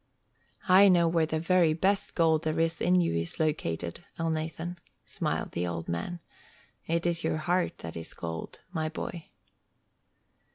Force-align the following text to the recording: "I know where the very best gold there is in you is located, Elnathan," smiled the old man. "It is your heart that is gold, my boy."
"I 0.67 0.89
know 0.89 1.07
where 1.07 1.27
the 1.27 1.39
very 1.39 1.73
best 1.73 2.15
gold 2.15 2.41
there 2.43 2.59
is 2.59 2.81
in 2.81 3.01
you 3.01 3.13
is 3.13 3.39
located, 3.39 4.03
Elnathan," 4.17 4.77
smiled 5.05 5.51
the 5.51 5.67
old 5.67 5.87
man. 5.87 6.19
"It 6.87 7.05
is 7.05 7.23
your 7.23 7.37
heart 7.37 7.77
that 7.85 7.95
is 7.95 8.15
gold, 8.15 8.61
my 8.73 8.89
boy." 8.89 9.27